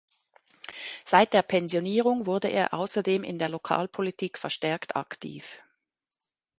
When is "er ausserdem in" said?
2.47-3.37